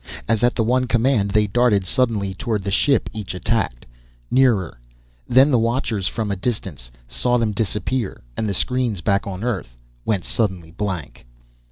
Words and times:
As 0.27 0.43
at 0.43 0.55
the 0.55 0.63
one 0.63 0.87
command, 0.87 1.29
they 1.29 1.45
darted 1.45 1.85
suddenly 1.85 2.33
toward 2.33 2.63
the 2.63 2.71
ship 2.71 3.07
each 3.13 3.35
attacked 3.35 3.85
nearer 4.31 4.79
then 5.27 5.51
the 5.51 5.59
watchers 5.59 6.07
from 6.07 6.31
a 6.31 6.35
distance 6.35 6.89
saw 7.07 7.37
them 7.37 7.51
disappear, 7.51 8.23
and 8.35 8.49
the 8.49 8.55
screens 8.55 9.01
back 9.01 9.27
on 9.27 9.43
Earth 9.43 9.77
went 10.03 10.25
suddenly 10.25 10.71
blank. 10.71 11.27